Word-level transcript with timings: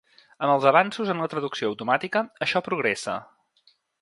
Amb 0.45 0.53
els 0.53 0.63
avanços 0.69 1.11
en 1.15 1.21
la 1.23 1.27
traducció 1.35 1.69
automàtica, 1.73 2.25
això 2.47 2.63
progressa. 2.71 3.21